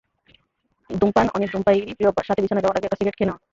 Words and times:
ধূমপানঅনেক 0.89 1.49
ধূমপায়ীরই 1.53 1.95
প্রিয় 1.97 2.09
অভ্যাস 2.11 2.27
রাতে 2.27 2.41
বিছানায় 2.43 2.63
যাওয়ার 2.63 2.77
আগে 2.77 2.87
একটা 2.87 2.99
সিগারেট 2.99 3.15
খেয়ে 3.17 3.29
নেওয়া। 3.29 3.41